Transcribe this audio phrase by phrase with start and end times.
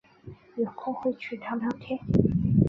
[0.55, 1.99] 有空会去聊聊天